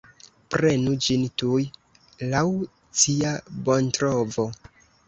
Prenu 0.53 0.93
ĝin 1.07 1.27
tuj, 1.41 1.61
laŭ 2.33 2.43
cia 3.03 3.39
bontrovo. 3.71 4.53